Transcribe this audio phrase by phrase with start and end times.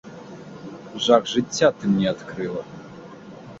[1.07, 2.67] Жах жыцця ты мне адкрыла.